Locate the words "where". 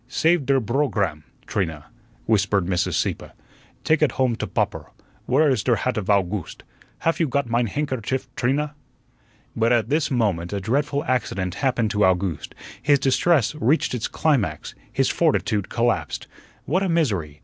5.27-5.47